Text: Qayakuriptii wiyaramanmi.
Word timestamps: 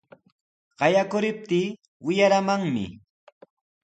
Qayakuriptii 0.79 1.67
wiyaramanmi. 2.05 2.85